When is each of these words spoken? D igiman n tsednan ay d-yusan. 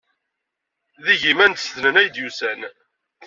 D 1.03 1.05
igiman 1.13 1.51
n 1.51 1.55
tsednan 1.57 1.99
ay 2.01 2.07
d-yusan. 2.09 2.61